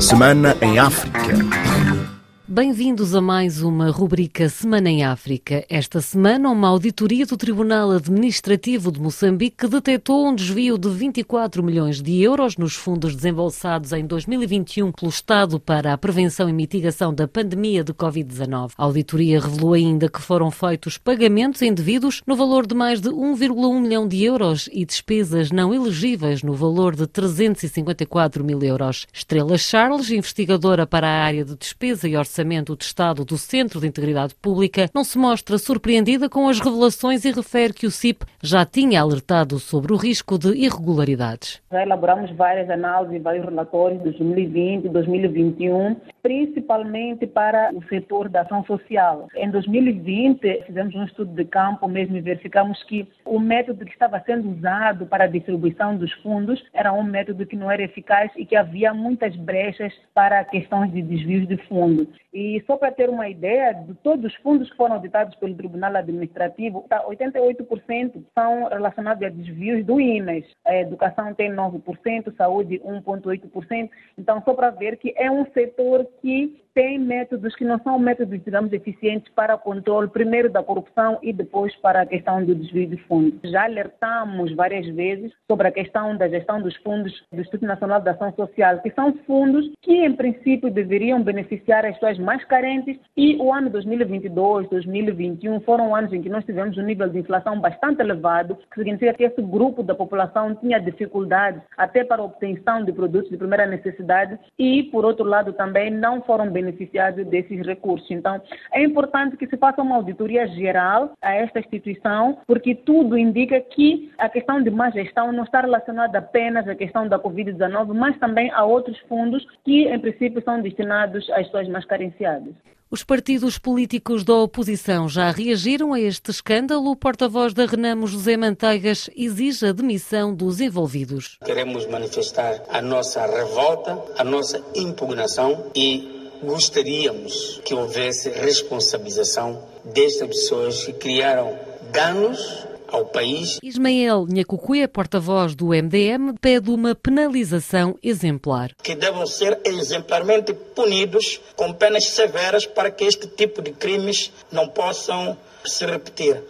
Semana 0.00 0.56
em 0.60 0.78
África. 0.78 2.17
Bem-vindos 2.50 3.14
a 3.14 3.20
mais 3.20 3.60
uma 3.60 3.90
rubrica 3.90 4.48
Semana 4.48 4.88
em 4.88 5.04
África. 5.04 5.66
Esta 5.68 6.00
semana, 6.00 6.48
uma 6.48 6.68
auditoria 6.68 7.26
do 7.26 7.36
Tribunal 7.36 7.90
Administrativo 7.90 8.90
de 8.90 8.98
Moçambique 8.98 9.68
detectou 9.68 10.26
um 10.26 10.34
desvio 10.34 10.78
de 10.78 10.88
24 10.88 11.62
milhões 11.62 12.00
de 12.00 12.22
euros 12.22 12.56
nos 12.56 12.74
fundos 12.74 13.14
desembolsados 13.14 13.92
em 13.92 14.06
2021 14.06 14.92
pelo 14.92 15.10
Estado 15.10 15.60
para 15.60 15.92
a 15.92 15.98
prevenção 15.98 16.48
e 16.48 16.52
mitigação 16.54 17.12
da 17.12 17.28
pandemia 17.28 17.84
de 17.84 17.92
Covid-19. 17.92 18.70
A 18.78 18.84
auditoria 18.84 19.40
revelou 19.40 19.74
ainda 19.74 20.08
que 20.08 20.22
foram 20.22 20.50
feitos 20.50 20.96
pagamentos 20.96 21.60
indevidos 21.60 22.22
no 22.26 22.34
valor 22.34 22.66
de 22.66 22.74
mais 22.74 22.98
de 22.98 23.10
1,1 23.10 23.78
milhão 23.78 24.08
de 24.08 24.24
euros 24.24 24.70
e 24.72 24.86
despesas 24.86 25.50
não 25.50 25.74
elegíveis 25.74 26.42
no 26.42 26.54
valor 26.54 26.96
de 26.96 27.06
354 27.06 28.42
mil 28.42 28.62
euros. 28.62 29.06
Estrela 29.12 29.58
Charles, 29.58 30.10
investigadora 30.10 30.86
para 30.86 31.06
a 31.06 31.24
área 31.24 31.44
de 31.44 31.54
despesa 31.54 32.08
e 32.08 32.16
orçamento 32.16 32.37
Orçamento 32.38 32.76
de 32.76 32.84
Estado 32.84 33.24
do 33.24 33.36
Centro 33.36 33.80
de 33.80 33.88
Integridade 33.88 34.32
Pública 34.32 34.88
não 34.94 35.02
se 35.02 35.18
mostra 35.18 35.58
surpreendida 35.58 36.28
com 36.28 36.48
as 36.48 36.60
revelações 36.60 37.24
e 37.24 37.32
refere 37.32 37.72
que 37.72 37.84
o 37.84 37.90
CIP 37.90 38.24
já 38.40 38.64
tinha 38.64 39.00
alertado 39.00 39.58
sobre 39.58 39.92
o 39.92 39.96
risco 39.96 40.38
de 40.38 40.54
irregularidades. 40.54 41.60
Já 41.72 41.82
elaboramos 41.82 42.30
várias 42.30 42.70
análises 42.70 43.16
e 43.16 43.18
vários 43.18 43.44
relatórios 43.44 43.98
de 43.98 44.04
2020 44.04 44.84
e 44.84 44.88
2021, 44.88 45.96
principalmente 46.22 47.26
para 47.26 47.72
o 47.74 47.82
setor 47.88 48.28
da 48.28 48.42
ação 48.42 48.64
social. 48.64 49.26
Em 49.34 49.50
2020, 49.50 50.62
fizemos 50.64 50.94
um 50.94 51.04
estudo 51.06 51.34
de 51.34 51.44
campo 51.44 51.88
mesmo 51.88 52.16
e 52.16 52.20
verificamos 52.20 52.80
que 52.84 53.08
o 53.24 53.40
método 53.40 53.84
que 53.84 53.90
estava 53.90 54.22
sendo 54.24 54.48
usado 54.56 55.06
para 55.06 55.24
a 55.24 55.28
distribuição 55.28 55.96
dos 55.96 56.12
fundos 56.22 56.64
era 56.72 56.92
um 56.92 57.02
método 57.02 57.44
que 57.44 57.56
não 57.56 57.68
era 57.68 57.82
eficaz 57.82 58.30
e 58.36 58.46
que 58.46 58.54
havia 58.54 58.94
muitas 58.94 59.34
brechas 59.34 59.92
para 60.14 60.44
questões 60.44 60.92
de 60.92 61.02
desvios 61.02 61.48
de 61.48 61.56
fundos. 61.66 62.06
E 62.40 62.62
só 62.68 62.76
para 62.76 62.92
ter 62.92 63.10
uma 63.10 63.28
ideia, 63.28 63.72
de 63.72 63.94
todos 63.94 64.24
os 64.24 64.34
fundos 64.36 64.70
que 64.70 64.76
foram 64.76 64.94
auditados 64.94 65.34
pelo 65.34 65.56
Tribunal 65.56 65.96
Administrativo, 65.96 66.86
88% 66.88 68.12
tá, 68.32 68.42
são 68.44 68.68
relacionados 68.68 69.24
a 69.24 69.28
desvios 69.28 69.84
do 69.84 70.00
INES. 70.00 70.44
A 70.64 70.76
educação 70.76 71.34
tem 71.34 71.50
9%, 71.50 72.36
saúde 72.36 72.78
1,8%. 72.78 73.90
Então, 74.16 74.40
só 74.44 74.54
para 74.54 74.70
ver 74.70 74.98
que 74.98 75.12
é 75.16 75.28
um 75.28 75.50
setor 75.50 76.06
que 76.22 76.62
tem 76.74 76.98
métodos 76.98 77.54
que 77.56 77.64
não 77.64 77.78
são 77.80 77.98
métodos, 77.98 78.42
digamos, 78.44 78.72
eficientes 78.72 79.32
para 79.34 79.54
o 79.54 79.58
controle, 79.58 80.08
primeiro 80.08 80.50
da 80.50 80.62
corrupção 80.62 81.18
e 81.22 81.32
depois 81.32 81.74
para 81.76 82.02
a 82.02 82.06
questão 82.06 82.44
do 82.44 82.54
desvio 82.54 82.88
de 82.88 82.96
fundos. 83.04 83.38
Já 83.50 83.64
alertamos 83.64 84.54
várias 84.54 84.86
vezes 84.94 85.32
sobre 85.50 85.68
a 85.68 85.72
questão 85.72 86.16
da 86.16 86.28
gestão 86.28 86.60
dos 86.60 86.76
fundos 86.76 87.12
do 87.32 87.40
Instituto 87.40 87.66
Nacional 87.66 88.00
de 88.00 88.08
Ação 88.08 88.32
Social, 88.34 88.80
que 88.80 88.90
são 88.90 89.12
fundos 89.26 89.70
que, 89.82 90.04
em 90.04 90.12
princípio, 90.12 90.70
deveriam 90.70 91.22
beneficiar 91.22 91.84
as 91.84 91.94
pessoas 91.94 92.18
mais 92.18 92.44
carentes 92.44 92.98
e 93.16 93.36
o 93.36 93.52
ano 93.52 93.70
2022, 93.70 94.68
2021 94.68 95.60
foram 95.60 95.94
anos 95.94 96.12
em 96.12 96.22
que 96.22 96.28
nós 96.28 96.44
tivemos 96.44 96.76
um 96.76 96.82
nível 96.82 97.08
de 97.08 97.18
inflação 97.18 97.60
bastante 97.60 98.00
elevado, 98.00 98.56
que 98.56 98.76
significa 98.76 99.14
que 99.14 99.24
esse 99.24 99.42
grupo 99.42 99.82
da 99.82 99.94
população 99.94 100.54
tinha 100.54 100.78
dificuldades 100.78 101.62
até 101.76 102.04
para 102.04 102.22
a 102.22 102.24
obtenção 102.24 102.84
de 102.84 102.92
produtos 102.92 103.30
de 103.30 103.36
primeira 103.36 103.66
necessidade 103.66 104.38
e, 104.58 104.84
por 104.84 105.04
outro 105.04 105.24
lado, 105.24 105.52
também 105.52 105.90
não 105.90 106.22
foram 106.22 106.50
beneficiados 106.50 106.67
beneficiados 106.68 107.26
desses 107.26 107.66
recursos. 107.66 108.10
Então, 108.10 108.40
é 108.72 108.82
importante 108.82 109.36
que 109.36 109.46
se 109.46 109.56
faça 109.56 109.82
uma 109.82 109.96
auditoria 109.96 110.46
geral 110.48 111.12
a 111.20 111.34
esta 111.34 111.58
instituição, 111.58 112.38
porque 112.46 112.74
tudo 112.74 113.16
indica 113.16 113.60
que 113.60 114.12
a 114.18 114.28
questão 114.28 114.62
de 114.62 114.70
má 114.70 114.90
gestão 114.90 115.32
não 115.32 115.44
está 115.44 115.60
relacionada 115.60 116.18
apenas 116.18 116.68
à 116.68 116.74
questão 116.74 117.08
da 117.08 117.18
Covid-19, 117.18 117.94
mas 117.94 118.18
também 118.18 118.50
a 118.50 118.64
outros 118.64 118.98
fundos 119.08 119.46
que, 119.64 119.84
em 119.84 119.98
princípio, 119.98 120.42
são 120.42 120.60
destinados 120.60 121.28
às 121.30 121.46
pessoas 121.46 121.68
mais 121.68 121.84
carenciadas. 121.84 122.54
Os 122.90 123.04
partidos 123.04 123.58
políticos 123.58 124.24
da 124.24 124.34
oposição 124.34 125.10
já 125.10 125.30
reagiram 125.30 125.92
a 125.92 126.00
este 126.00 126.30
escândalo. 126.30 126.90
O 126.90 126.96
porta-voz 126.96 127.52
da 127.52 127.66
Renamo, 127.66 128.06
José 128.06 128.34
Manteigas, 128.34 129.10
exige 129.14 129.66
a 129.66 129.72
demissão 129.72 130.34
dos 130.34 130.58
envolvidos. 130.58 131.38
Queremos 131.44 131.86
manifestar 131.86 132.62
a 132.70 132.80
nossa 132.80 133.26
revolta, 133.26 134.02
a 134.16 134.24
nossa 134.24 134.64
impugnação 134.74 135.70
e 135.76 136.17
gostaríamos 136.42 137.60
que 137.64 137.74
houvesse 137.74 138.28
responsabilização 138.30 139.62
destas 139.84 140.28
pessoas 140.28 140.84
que 140.84 140.92
criaram 140.92 141.58
danos 141.92 142.66
ao 142.90 143.04
país. 143.04 143.58
Ismael 143.62 144.26
Nhacucuia, 144.26 144.88
porta-voz 144.88 145.54
do 145.54 145.66
MDM, 145.68 146.34
pede 146.40 146.70
uma 146.70 146.94
penalização 146.94 147.96
exemplar. 148.02 148.70
Que 148.82 148.94
devem 148.94 149.26
ser 149.26 149.60
exemplarmente 149.64 150.52
punidos 150.52 151.40
com 151.54 151.72
penas 151.72 152.06
severas 152.06 152.66
para 152.66 152.90
que 152.90 153.04
este 153.04 153.26
tipo 153.26 153.60
de 153.62 153.72
crimes 153.72 154.32
não 154.50 154.68
possam 154.68 155.36
se 155.64 155.84
repetir. 155.84 156.42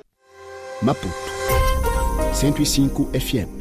Maputo 0.80 1.12
105 2.34 3.10
FM 3.18 3.57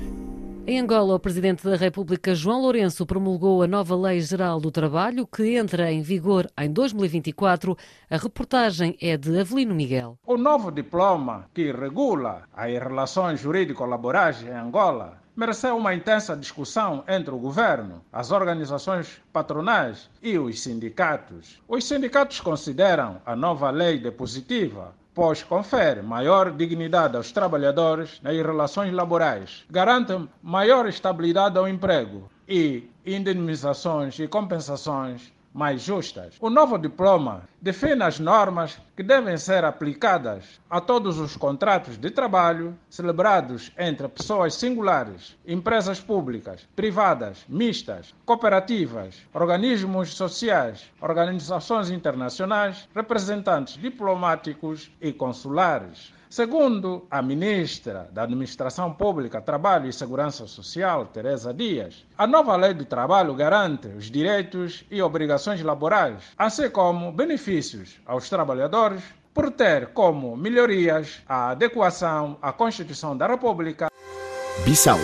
em 0.69 0.81
Angola, 0.81 1.15
o 1.15 1.19
Presidente 1.19 1.63
da 1.63 1.77
República, 1.77 2.35
João 2.35 2.61
Lourenço, 2.61 3.05
promulgou 3.05 3.63
a 3.63 3.67
nova 3.67 3.95
Lei 3.95 4.19
Geral 4.19 4.59
do 4.59 4.69
Trabalho, 4.69 5.25
que 5.25 5.55
entra 5.55 5.89
em 5.89 6.01
vigor 6.01 6.45
em 6.59 6.69
2024. 6.69 7.77
A 8.09 8.17
reportagem 8.17 8.97
é 9.01 9.15
de 9.15 9.39
Avelino 9.39 9.73
Miguel. 9.73 10.19
O 10.27 10.35
novo 10.35 10.69
diploma, 10.69 11.45
que 11.53 11.71
regula 11.71 12.43
as 12.53 12.73
relações 12.73 13.39
jurídico-laborais 13.39 14.43
em 14.43 14.49
Angola, 14.51 15.21
mereceu 15.37 15.77
uma 15.77 15.95
intensa 15.95 16.35
discussão 16.35 17.01
entre 17.07 17.33
o 17.33 17.39
governo, 17.39 18.03
as 18.11 18.31
organizações 18.31 19.21
patronais 19.31 20.09
e 20.21 20.37
os 20.37 20.61
sindicatos. 20.61 21.61
Os 21.65 21.87
sindicatos 21.87 22.41
consideram 22.41 23.21
a 23.25 23.37
nova 23.37 23.69
lei 23.69 23.99
positiva 24.11 24.93
pois 25.17 25.41
confere 25.41 26.03
maior 26.03 26.51
dignidade 26.51 27.17
aos 27.17 27.31
trabalhadores 27.31 28.21
nas 28.21 28.37
relações 28.37 28.93
laborais, 28.93 29.65
garante 29.67 30.13
maior 30.43 30.87
estabilidade 30.87 31.57
ao 31.57 31.67
emprego 31.67 32.29
e 32.47 32.87
indenizações 33.03 34.19
e 34.19 34.27
compensações 34.27 35.33
mais 35.51 35.81
justas. 35.81 36.35
O 36.39 36.51
novo 36.51 36.77
diploma 36.77 37.49
define 37.59 38.03
as 38.03 38.19
normas 38.19 38.79
que 38.97 39.03
devem 39.03 39.37
ser 39.37 39.63
aplicadas 39.63 40.59
a 40.67 40.81
todos 40.81 41.19
os 41.19 41.37
contratos 41.37 41.99
de 41.99 42.09
trabalho 42.09 42.75
celebrados 42.89 43.71
entre 43.77 44.07
pessoas 44.07 44.55
singulares, 44.55 45.37
empresas 45.45 45.99
públicas, 45.99 46.67
privadas, 46.75 47.45
mistas, 47.47 48.15
cooperativas, 48.25 49.21
organismos 49.35 50.15
sociais, 50.15 50.91
organizações 50.99 51.91
internacionais, 51.91 52.89
representantes 52.95 53.77
diplomáticos 53.77 54.91
e 54.99 55.13
consulares. 55.13 56.11
Segundo 56.29 57.07
a 57.09 57.21
ministra 57.21 58.09
da 58.11 58.23
Administração 58.23 58.93
Pública, 58.93 59.39
Trabalho 59.39 59.87
e 59.87 59.93
Segurança 59.93 60.45
Social, 60.45 61.05
Teresa 61.05 61.53
Dias, 61.53 62.05
a 62.17 62.27
nova 62.27 62.53
lei 62.57 62.73
do 62.73 62.83
trabalho 62.83 63.33
garante 63.33 63.87
os 63.87 64.11
direitos 64.11 64.83
e 64.91 65.01
obrigações 65.01 65.61
laborais, 65.61 66.33
assim 66.37 66.69
como 66.69 67.13
benefícios 67.13 68.01
aos 68.05 68.29
trabalhadores, 68.29 68.86
por 69.33 69.51
ter 69.51 69.87
como 69.87 70.35
melhorias 70.35 71.21
a 71.27 71.51
adequação 71.51 72.37
à 72.41 72.51
Constituição 72.51 73.15
da 73.15 73.27
República. 73.27 73.87
Bissau 74.65 74.99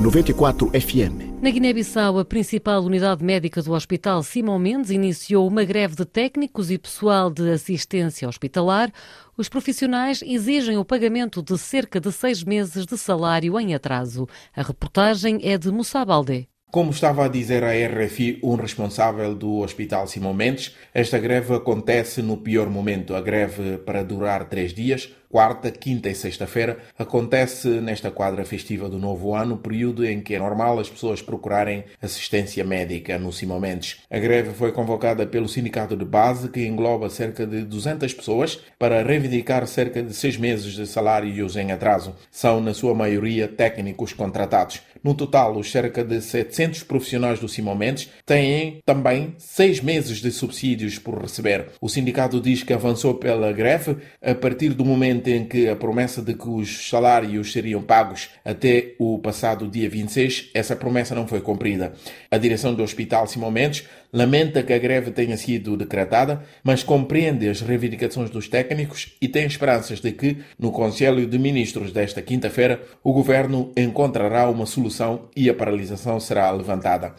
94 0.00 0.70
FM 0.70 1.28
na 1.40 1.50
Guiné-Bissau, 1.50 2.18
a 2.18 2.24
principal 2.24 2.82
unidade 2.82 3.24
médica 3.24 3.62
do 3.62 3.72
Hospital 3.72 4.24
Simão 4.24 4.58
Mendes 4.58 4.90
iniciou 4.90 5.46
uma 5.46 5.62
greve 5.62 5.94
de 5.94 6.04
técnicos 6.04 6.68
e 6.68 6.76
pessoal 6.76 7.30
de 7.30 7.48
assistência 7.48 8.28
hospitalar. 8.28 8.90
Os 9.36 9.48
profissionais 9.48 10.20
exigem 10.20 10.76
o 10.76 10.84
pagamento 10.84 11.40
de 11.40 11.56
cerca 11.56 12.00
de 12.00 12.10
seis 12.10 12.42
meses 12.42 12.84
de 12.84 12.98
salário 12.98 13.58
em 13.60 13.72
atraso. 13.72 14.26
A 14.52 14.62
reportagem 14.62 15.38
é 15.44 15.56
de 15.56 15.70
Moussa 15.70 16.04
Baldé. 16.04 16.48
Como 16.70 16.90
estava 16.90 17.24
a 17.24 17.28
dizer 17.28 17.64
a 17.64 17.70
RFI 17.72 18.40
um 18.42 18.54
responsável 18.54 19.34
do 19.34 19.60
Hospital 19.60 20.06
Simão 20.06 20.34
Mendes, 20.34 20.76
esta 20.92 21.18
greve 21.18 21.54
acontece 21.54 22.20
no 22.20 22.36
pior 22.36 22.68
momento. 22.68 23.16
A 23.16 23.22
greve 23.22 23.78
para 23.78 24.02
durar 24.02 24.50
três 24.50 24.74
dias, 24.74 25.08
quarta, 25.30 25.70
quinta 25.70 26.08
e 26.08 26.14
sexta-feira, 26.14 26.78
acontece 26.98 27.68
nesta 27.80 28.10
quadra 28.10 28.44
festiva 28.44 28.88
do 28.88 28.98
novo 28.98 29.34
ano, 29.34 29.58
período 29.58 30.06
em 30.06 30.20
que 30.20 30.34
é 30.34 30.38
normal 30.38 30.78
as 30.78 30.88
pessoas 30.88 31.20
procurarem 31.20 31.84
assistência 32.00 32.64
médica 32.64 33.18
no 33.18 33.32
Simão 33.32 33.60
Mendes. 33.60 33.98
A 34.10 34.18
greve 34.18 34.52
foi 34.52 34.72
convocada 34.72 35.26
pelo 35.26 35.48
sindicato 35.48 35.96
de 35.96 36.04
base, 36.04 36.48
que 36.48 36.66
engloba 36.66 37.10
cerca 37.10 37.46
de 37.46 37.62
200 37.62 38.12
pessoas, 38.14 38.58
para 38.78 39.02
reivindicar 39.02 39.66
cerca 39.66 40.02
de 40.02 40.14
seis 40.14 40.36
meses 40.36 40.72
de 40.72 40.86
salários 40.86 41.56
em 41.56 41.72
atraso. 41.72 42.14
São, 42.30 42.60
na 42.60 42.72
sua 42.72 42.94
maioria, 42.94 43.46
técnicos 43.46 44.12
contratados. 44.12 44.80
No 45.02 45.14
total, 45.14 45.56
os 45.56 45.70
cerca 45.70 46.02
de 46.02 46.20
700 46.20 46.82
profissionais 46.82 47.38
do 47.38 47.48
Simão 47.48 47.74
Mendes 47.74 48.10
têm 48.26 48.80
também 48.84 49.34
seis 49.38 49.80
meses 49.80 50.20
de 50.20 50.30
subsídios 50.30 50.98
por 50.98 51.20
receber. 51.20 51.68
O 51.80 51.88
sindicato 51.88 52.40
diz 52.40 52.62
que 52.62 52.72
avançou 52.72 53.14
pela 53.14 53.52
greve 53.52 53.96
a 54.20 54.34
partir 54.34 54.70
do 54.70 54.84
momento 54.84 55.17
momento 55.18 55.28
em 55.28 55.44
que 55.44 55.68
a 55.68 55.76
promessa 55.76 56.22
de 56.22 56.34
que 56.34 56.48
os 56.48 56.88
salários 56.88 57.52
seriam 57.52 57.82
pagos 57.82 58.30
até 58.44 58.94
o 58.98 59.18
passado 59.18 59.68
dia 59.68 59.88
26, 59.90 60.50
essa 60.54 60.76
promessa 60.76 61.14
não 61.14 61.26
foi 61.26 61.40
cumprida. 61.40 61.92
A 62.30 62.38
direção 62.38 62.74
do 62.74 62.82
Hospital 62.82 63.26
Simão 63.26 63.50
Mendes 63.50 63.84
lamenta 64.12 64.62
que 64.62 64.72
a 64.72 64.78
greve 64.78 65.10
tenha 65.10 65.36
sido 65.36 65.76
decretada, 65.76 66.42
mas 66.62 66.82
compreende 66.82 67.48
as 67.48 67.60
reivindicações 67.60 68.30
dos 68.30 68.48
técnicos 68.48 69.16
e 69.20 69.28
tem 69.28 69.46
esperanças 69.46 70.00
de 70.00 70.12
que, 70.12 70.38
no 70.58 70.70
Conselho 70.70 71.26
de 71.26 71.38
Ministros 71.38 71.92
desta 71.92 72.22
quinta-feira, 72.22 72.80
o 73.02 73.12
governo 73.12 73.72
encontrará 73.76 74.48
uma 74.48 74.66
solução 74.66 75.28
e 75.36 75.50
a 75.50 75.54
paralisação 75.54 76.20
será 76.20 76.50
levantada. 76.50 77.14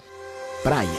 Praia 0.64 0.90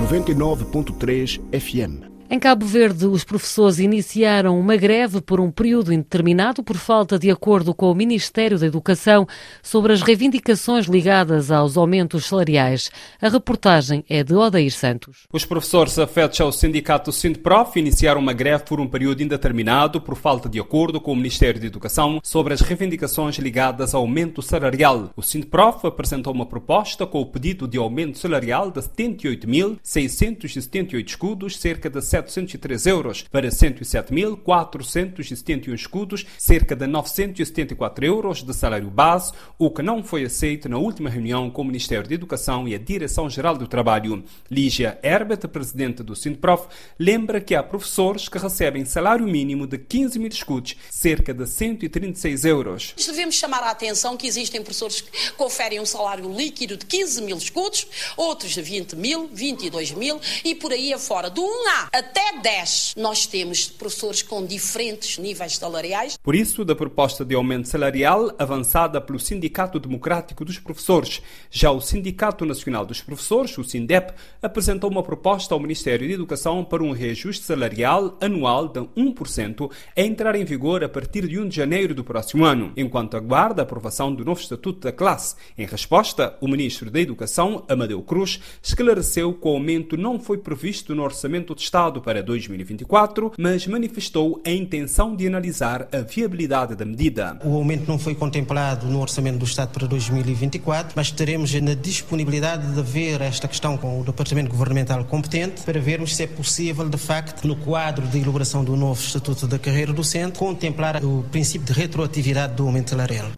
99.3 0.00 1.40
FM 1.52 2.17
em 2.30 2.38
Cabo 2.38 2.66
Verde, 2.66 3.06
os 3.06 3.24
professores 3.24 3.78
iniciaram 3.78 4.60
uma 4.60 4.76
greve 4.76 5.22
por 5.22 5.40
um 5.40 5.50
período 5.50 5.94
indeterminado 5.94 6.62
por 6.62 6.76
falta 6.76 7.18
de 7.18 7.30
acordo 7.30 7.74
com 7.74 7.90
o 7.90 7.94
Ministério 7.94 8.58
da 8.58 8.66
Educação 8.66 9.26
sobre 9.62 9.94
as 9.94 10.02
reivindicações 10.02 10.84
ligadas 10.86 11.50
aos 11.50 11.78
aumentos 11.78 12.26
salariais. 12.26 12.90
A 13.20 13.28
reportagem 13.30 14.04
é 14.10 14.22
de 14.22 14.34
Odair 14.34 14.70
Santos. 14.70 15.26
Os 15.32 15.46
professores 15.46 15.98
afetos 15.98 16.38
ao 16.40 16.52
sindicato 16.52 17.10
Sindprof 17.12 17.78
iniciaram 17.78 18.20
uma 18.20 18.34
greve 18.34 18.64
por 18.64 18.78
um 18.78 18.86
período 18.86 19.22
indeterminado 19.22 19.98
por 19.98 20.14
falta 20.14 20.50
de 20.50 20.60
acordo 20.60 21.00
com 21.00 21.12
o 21.12 21.16
Ministério 21.16 21.60
da 21.60 21.66
Educação 21.66 22.20
sobre 22.22 22.52
as 22.52 22.60
reivindicações 22.60 23.38
ligadas 23.38 23.94
ao 23.94 24.02
aumento 24.02 24.42
salarial. 24.42 25.08
O 25.16 25.22
Sindprof 25.22 25.86
apresentou 25.86 26.34
uma 26.34 26.44
proposta 26.44 27.06
com 27.06 27.22
o 27.22 27.26
pedido 27.26 27.66
de 27.66 27.78
aumento 27.78 28.18
salarial 28.18 28.70
de 28.70 28.80
78.678 28.80 31.08
escudos, 31.08 31.56
cerca 31.56 31.88
de 31.88 32.02
703 32.26 32.86
euros 32.86 33.24
para 33.30 33.48
107.471 33.48 35.74
escudos, 35.74 36.26
cerca 36.36 36.74
de 36.74 36.86
974 36.86 38.04
euros 38.04 38.42
de 38.42 38.52
salário 38.54 38.90
base, 38.90 39.32
o 39.58 39.70
que 39.70 39.82
não 39.82 40.02
foi 40.02 40.24
aceito 40.24 40.68
na 40.68 40.78
última 40.78 41.08
reunião 41.08 41.48
com 41.50 41.62
o 41.62 41.64
Ministério 41.64 42.08
da 42.08 42.14
Educação 42.14 42.66
e 42.66 42.74
a 42.74 42.78
Direção-Geral 42.78 43.56
do 43.56 43.68
Trabalho. 43.68 44.24
Lígia 44.50 44.98
Herbert, 45.02 45.46
presidente 45.48 46.02
do 46.02 46.16
Sindprof, 46.16 46.66
lembra 46.98 47.40
que 47.40 47.54
há 47.54 47.62
professores 47.62 48.28
que 48.28 48.38
recebem 48.38 48.84
salário 48.84 49.26
mínimo 49.26 49.66
de 49.66 49.78
15 49.78 50.18
mil 50.18 50.28
escudos, 50.28 50.76
cerca 50.90 51.32
de 51.32 51.46
136 51.46 52.44
euros. 52.44 52.94
Devemos 52.96 53.36
chamar 53.36 53.62
a 53.62 53.70
atenção 53.70 54.16
que 54.16 54.26
existem 54.26 54.62
professores 54.62 55.00
que 55.00 55.32
conferem 55.32 55.80
um 55.80 55.86
salário 55.86 56.32
líquido 56.32 56.76
de 56.76 56.86
15 56.86 57.22
mil 57.22 57.36
escudos, 57.36 57.86
outros 58.16 58.52
de 58.52 58.62
20 58.62 58.96
mil, 58.96 59.28
22 59.32 59.92
mil 59.92 60.20
e 60.44 60.54
por 60.54 60.72
aí 60.72 60.92
afora. 60.92 61.30
Do 61.30 61.42
1A 61.42 61.88
até 62.08 62.40
10 62.40 62.94
nós 62.96 63.26
temos 63.26 63.68
professores 63.68 64.22
com 64.22 64.44
diferentes 64.44 65.18
níveis 65.18 65.56
salariais. 65.56 66.16
Por 66.16 66.34
isso, 66.34 66.64
da 66.64 66.74
proposta 66.74 67.24
de 67.24 67.34
aumento 67.34 67.68
salarial 67.68 68.32
avançada 68.38 68.98
pelo 69.00 69.20
Sindicato 69.20 69.78
Democrático 69.78 70.44
dos 70.44 70.58
Professores, 70.58 71.20
já 71.50 71.70
o 71.70 71.80
Sindicato 71.80 72.46
Nacional 72.46 72.86
dos 72.86 73.02
Professores, 73.02 73.56
o 73.58 73.64
SINDEP, 73.64 74.14
apresentou 74.42 74.90
uma 74.90 75.02
proposta 75.02 75.54
ao 75.54 75.60
Ministério 75.60 76.08
da 76.08 76.14
Educação 76.14 76.64
para 76.64 76.82
um 76.82 76.92
reajuste 76.92 77.44
salarial 77.44 78.16
anual 78.20 78.68
de 78.68 78.80
1% 78.80 79.70
a 79.94 80.00
entrar 80.00 80.34
em 80.34 80.44
vigor 80.44 80.82
a 80.82 80.88
partir 80.88 81.28
de 81.28 81.38
1 81.38 81.48
de 81.48 81.56
janeiro 81.56 81.94
do 81.94 82.04
próximo 82.04 82.44
ano, 82.44 82.72
enquanto 82.76 83.16
aguarda 83.16 83.62
a 83.62 83.64
aprovação 83.64 84.14
do 84.14 84.24
novo 84.24 84.40
Estatuto 84.40 84.80
da 84.80 84.92
Classe. 84.92 85.36
Em 85.58 85.66
resposta, 85.66 86.36
o 86.40 86.48
Ministro 86.48 86.90
da 86.90 87.00
Educação, 87.00 87.64
Amadeu 87.68 88.02
Cruz, 88.02 88.40
esclareceu 88.62 89.34
que 89.34 89.46
o 89.46 89.50
aumento 89.50 89.96
não 89.96 90.18
foi 90.18 90.38
previsto 90.38 90.94
no 90.94 91.02
Orçamento 91.02 91.54
de 91.54 91.62
Estado 91.62 91.97
para 92.00 92.22
2024, 92.22 93.32
mas 93.38 93.66
manifestou 93.66 94.40
a 94.44 94.50
intenção 94.50 95.14
de 95.14 95.26
analisar 95.26 95.88
a 95.92 95.98
viabilidade 95.98 96.74
da 96.74 96.84
medida. 96.84 97.38
O 97.44 97.54
aumento 97.54 97.88
não 97.88 97.98
foi 97.98 98.14
contemplado 98.14 98.86
no 98.86 99.00
Orçamento 99.00 99.38
do 99.38 99.44
Estado 99.44 99.70
para 99.70 99.86
2024, 99.86 100.92
mas 100.96 101.10
teremos 101.10 101.52
na 101.60 101.74
disponibilidade 101.74 102.74
de 102.74 102.82
ver 102.82 103.20
esta 103.20 103.48
questão 103.48 103.76
com 103.76 104.00
o 104.00 104.04
Departamento 104.04 104.50
Governamental 104.50 105.04
competente 105.04 105.62
para 105.62 105.80
vermos 105.80 106.16
se 106.16 106.22
é 106.22 106.26
possível, 106.26 106.88
de 106.88 106.98
facto, 106.98 107.46
no 107.46 107.56
quadro 107.56 108.06
de 108.06 108.18
elaboração 108.18 108.64
do 108.64 108.76
novo 108.76 109.00
Estatuto 109.00 109.46
da 109.46 109.58
Carreira 109.58 109.92
Docente, 109.92 110.38
contemplar 110.38 111.04
o 111.04 111.24
princípio 111.30 111.66
de 111.66 111.72
retroatividade 111.72 112.54
do 112.54 112.64
aumento 112.64 112.90
salarial. 112.90 113.28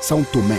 São 0.00 0.24
Tomé, 0.24 0.58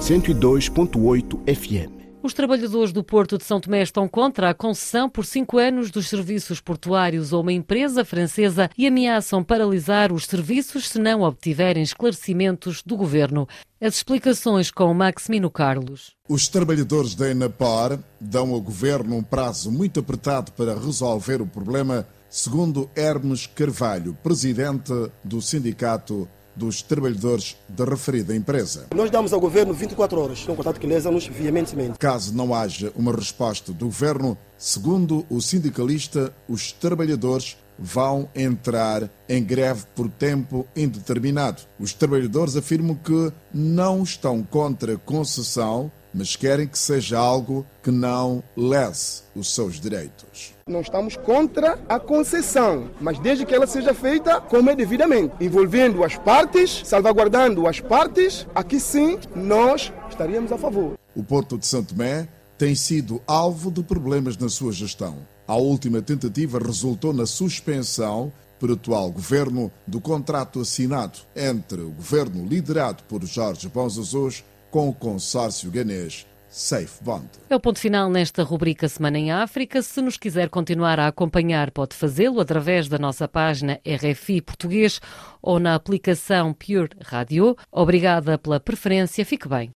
102.8 0.00 1.54
FM. 1.54 2.05
Os 2.26 2.34
trabalhadores 2.34 2.90
do 2.90 3.04
Porto 3.04 3.38
de 3.38 3.44
São 3.44 3.60
Tomé 3.60 3.82
estão 3.82 4.08
contra 4.08 4.50
a 4.50 4.54
concessão 4.54 5.08
por 5.08 5.24
cinco 5.24 5.58
anos 5.58 5.92
dos 5.92 6.08
serviços 6.08 6.60
portuários 6.60 7.32
a 7.32 7.38
uma 7.38 7.52
empresa 7.52 8.04
francesa 8.04 8.68
e 8.76 8.84
ameaçam 8.84 9.44
paralisar 9.44 10.12
os 10.12 10.26
serviços 10.26 10.88
se 10.88 10.98
não 10.98 11.22
obtiverem 11.22 11.84
esclarecimentos 11.84 12.82
do 12.84 12.96
governo. 12.96 13.46
As 13.80 13.94
explicações 13.94 14.72
com 14.72 14.92
Maximino 14.92 15.48
Carlos. 15.48 16.16
Os 16.28 16.48
trabalhadores 16.48 17.14
da 17.14 17.30
Enapar 17.30 17.96
dão 18.20 18.52
ao 18.52 18.60
governo 18.60 19.14
um 19.14 19.22
prazo 19.22 19.70
muito 19.70 20.00
apertado 20.00 20.50
para 20.50 20.76
resolver 20.76 21.40
o 21.40 21.46
problema, 21.46 22.08
segundo 22.28 22.90
Hermes 22.96 23.46
Carvalho, 23.46 24.18
presidente 24.20 24.92
do 25.22 25.40
sindicato 25.40 26.28
dos 26.56 26.82
trabalhadores 26.82 27.56
da 27.68 27.84
referida 27.84 28.34
empresa. 28.34 28.86
Nós 28.94 29.10
damos 29.10 29.32
ao 29.32 29.40
governo 29.40 29.74
24 29.74 30.20
horas, 30.20 30.48
um 30.48 30.56
contato 30.56 30.80
que 30.80 30.86
lesa-nos 30.86 31.26
veementemente. 31.26 31.98
Caso 31.98 32.34
não 32.34 32.54
haja 32.54 32.92
uma 32.96 33.12
resposta 33.12 33.72
do 33.72 33.84
governo, 33.84 34.36
segundo 34.56 35.26
o 35.28 35.40
sindicalista, 35.40 36.34
os 36.48 36.72
trabalhadores 36.72 37.56
vão 37.78 38.28
entrar 38.34 39.10
em 39.28 39.42
greve 39.42 39.84
por 39.94 40.08
tempo 40.08 40.66
indeterminado. 40.74 41.62
Os 41.78 41.92
trabalhadores 41.92 42.56
afirmam 42.56 42.94
que 42.94 43.32
não 43.52 44.02
estão 44.02 44.42
contra 44.42 44.94
a 44.94 44.98
concessão, 44.98 45.90
mas 46.16 46.34
querem 46.34 46.66
que 46.66 46.78
seja 46.78 47.18
algo 47.18 47.66
que 47.82 47.90
não 47.90 48.42
lese 48.56 49.22
os 49.34 49.54
seus 49.54 49.78
direitos. 49.78 50.54
Não 50.66 50.80
estamos 50.80 51.14
contra 51.16 51.78
a 51.88 52.00
concessão, 52.00 52.90
mas 53.00 53.18
desde 53.18 53.44
que 53.44 53.54
ela 53.54 53.66
seja 53.66 53.92
feita 53.92 54.40
como 54.40 54.70
é 54.70 54.74
devidamente, 54.74 55.34
envolvendo 55.40 56.02
as 56.02 56.16
partes, 56.16 56.82
salvaguardando 56.84 57.66
as 57.66 57.80
partes, 57.80 58.46
aqui 58.54 58.80
sim 58.80 59.18
nós 59.34 59.92
estaríamos 60.08 60.50
a 60.50 60.58
favor. 60.58 60.98
O 61.14 61.22
Porto 61.22 61.58
de 61.58 61.66
Santo 61.66 61.94
Tomé 61.94 62.26
tem 62.56 62.74
sido 62.74 63.20
alvo 63.26 63.70
de 63.70 63.82
problemas 63.82 64.36
na 64.38 64.48
sua 64.48 64.72
gestão. 64.72 65.18
A 65.46 65.56
última 65.56 66.00
tentativa 66.00 66.58
resultou 66.58 67.12
na 67.12 67.26
suspensão 67.26 68.32
por 68.58 68.70
atual 68.70 69.10
governo 69.10 69.70
do 69.86 70.00
contrato 70.00 70.60
assinado 70.60 71.18
entre 71.36 71.82
o 71.82 71.90
governo 71.90 72.46
liderado 72.46 73.02
por 73.04 73.22
Jorge 73.24 73.68
Bons 73.68 73.98
Azuis 73.98 74.42
com 74.76 74.90
o 74.90 74.92
consórcio 74.92 75.70
ganês 75.70 76.26
Safe 76.50 77.02
Bond. 77.02 77.26
É 77.48 77.56
o 77.56 77.60
ponto 77.60 77.78
final 77.78 78.10
nesta 78.10 78.42
rubrica 78.42 78.86
Semana 78.86 79.18
em 79.18 79.32
África. 79.32 79.80
Se 79.80 80.02
nos 80.02 80.18
quiser 80.18 80.50
continuar 80.50 81.00
a 81.00 81.06
acompanhar, 81.06 81.70
pode 81.70 81.96
fazê-lo 81.96 82.40
através 82.40 82.86
da 82.86 82.98
nossa 82.98 83.26
página 83.26 83.80
RFI 83.86 84.42
Português 84.42 85.00
ou 85.40 85.58
na 85.58 85.74
aplicação 85.74 86.52
Pure 86.52 86.90
Radio. 87.02 87.56
Obrigada 87.72 88.36
pela 88.36 88.60
preferência. 88.60 89.24
Fique 89.24 89.48
bem. 89.48 89.64